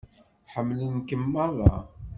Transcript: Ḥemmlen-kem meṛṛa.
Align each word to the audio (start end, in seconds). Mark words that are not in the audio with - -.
Ḥemmlen-kem 0.53 1.23
meṛṛa. 1.33 1.75